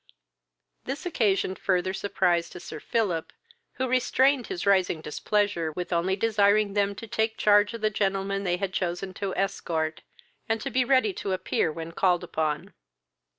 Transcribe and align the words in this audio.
This 0.85 1.05
occasioned 1.05 1.59
further 1.59 1.93
surprise 1.93 2.49
to 2.49 2.59
Sir 2.59 2.79
Philip, 2.79 3.31
who 3.73 3.87
restrained 3.87 4.47
his 4.47 4.65
rising 4.65 4.99
displeasure 4.99 5.71
with 5.71 5.93
only 5.93 6.15
desiring 6.15 6.73
them 6.73 6.95
to 6.95 7.05
take 7.07 7.37
charge 7.37 7.75
of 7.75 7.81
the 7.81 7.91
gentleman 7.91 8.43
they 8.43 8.57
had 8.57 8.73
chosen 8.73 9.13
to 9.21 9.35
escort, 9.35 10.01
and 10.49 10.59
to 10.59 10.71
be 10.71 10.83
ready 10.83 11.13
to 11.13 11.33
appear 11.33 11.71
when 11.71 11.91
called 11.91 12.23
upon. 12.23 12.73